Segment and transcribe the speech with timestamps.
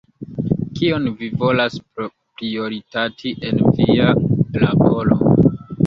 [0.79, 4.13] Kion vi volas prioritati en via
[4.67, 5.25] laboro?